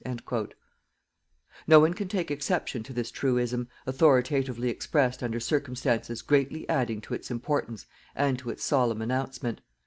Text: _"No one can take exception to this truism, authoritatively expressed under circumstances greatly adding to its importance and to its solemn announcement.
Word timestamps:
_"No 1.67 1.79
one 1.79 1.93
can 1.93 2.07
take 2.07 2.31
exception 2.31 2.81
to 2.81 2.91
this 2.91 3.11
truism, 3.11 3.67
authoritatively 3.85 4.67
expressed 4.67 5.21
under 5.21 5.39
circumstances 5.39 6.23
greatly 6.23 6.67
adding 6.67 7.01
to 7.01 7.13
its 7.13 7.29
importance 7.29 7.85
and 8.15 8.39
to 8.39 8.49
its 8.49 8.63
solemn 8.63 9.03
announcement. 9.03 9.61